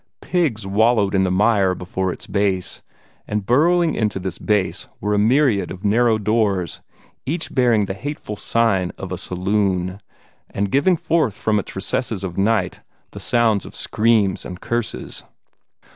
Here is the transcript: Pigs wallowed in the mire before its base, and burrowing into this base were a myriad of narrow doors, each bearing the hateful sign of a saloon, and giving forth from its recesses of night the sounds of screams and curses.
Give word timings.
Pigs 0.19 0.65
wallowed 0.65 1.13
in 1.13 1.21
the 1.21 1.29
mire 1.29 1.75
before 1.75 2.11
its 2.11 2.25
base, 2.25 2.81
and 3.27 3.45
burrowing 3.45 3.93
into 3.93 4.17
this 4.17 4.39
base 4.39 4.87
were 4.99 5.13
a 5.13 5.19
myriad 5.19 5.69
of 5.69 5.85
narrow 5.85 6.17
doors, 6.17 6.81
each 7.27 7.53
bearing 7.53 7.85
the 7.85 7.93
hateful 7.93 8.35
sign 8.35 8.91
of 8.97 9.11
a 9.11 9.17
saloon, 9.19 10.01
and 10.49 10.71
giving 10.71 10.95
forth 10.95 11.35
from 11.37 11.59
its 11.59 11.75
recesses 11.75 12.23
of 12.23 12.35
night 12.35 12.79
the 13.11 13.19
sounds 13.19 13.63
of 13.63 13.75
screams 13.75 14.43
and 14.43 14.59
curses. 14.59 15.23